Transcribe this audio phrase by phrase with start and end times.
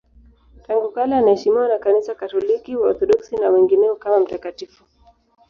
[0.67, 4.83] Tangu kale anaheshimiwa na Kanisa Katoliki, Waorthodoksi na wengineo kama mtakatifu.